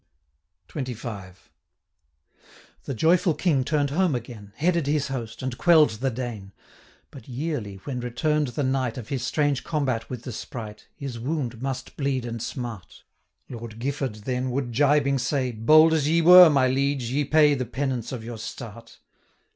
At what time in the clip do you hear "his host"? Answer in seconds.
4.87-5.43